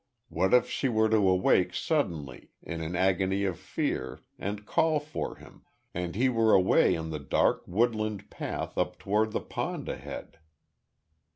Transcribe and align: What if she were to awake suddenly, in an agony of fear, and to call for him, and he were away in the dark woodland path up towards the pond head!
What 0.29 0.51
if 0.55 0.67
she 0.67 0.89
were 0.89 1.09
to 1.09 1.17
awake 1.29 1.75
suddenly, 1.75 2.49
in 2.63 2.81
an 2.81 2.95
agony 2.95 3.43
of 3.43 3.59
fear, 3.59 4.21
and 4.39 4.57
to 4.57 4.63
call 4.63 4.99
for 4.99 5.35
him, 5.35 5.61
and 5.93 6.15
he 6.15 6.27
were 6.27 6.53
away 6.53 6.95
in 6.95 7.11
the 7.11 7.19
dark 7.19 7.61
woodland 7.67 8.31
path 8.31 8.79
up 8.79 8.97
towards 8.97 9.33
the 9.33 9.41
pond 9.41 9.87
head! 9.89 10.39